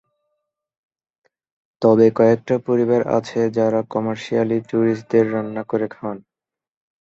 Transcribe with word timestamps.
তবে 1.81 2.05
কয়েকটা 2.17 2.55
পরিবার 2.67 3.01
আছে 3.17 3.39
যারা 3.57 3.79
কমার্শিয়ালি 3.93 4.57
ট্যুরিস্টদের 4.69 5.25
রান্না 5.33 5.63
করে 5.63 5.87
খাওয়ান। 5.87 6.17